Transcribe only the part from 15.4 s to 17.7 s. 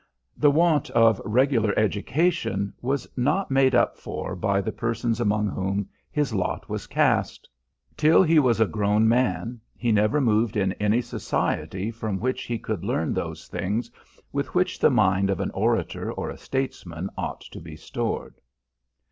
orator or a statesman ought to